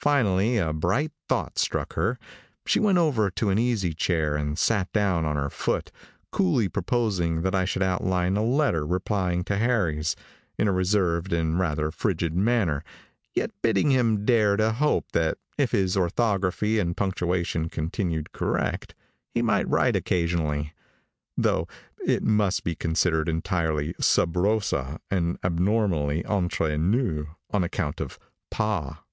[0.00, 2.18] Finally a bright thought struck her.
[2.66, 5.92] She went over to an easy chair, and sat down on her foot,
[6.32, 10.16] coolly proposing that I should outline a letter replying to Harry's,
[10.58, 12.82] in a reserved and rather frigid manner,
[13.32, 18.96] yet bidding him dare to hope that if his orthography and punctuation continued correct,
[19.30, 20.72] he might write occasionally,
[21.36, 21.68] though
[22.04, 28.18] it must be considered entirely sub rosa and abnormally entre nous on account of
[28.50, 29.00] "Pa."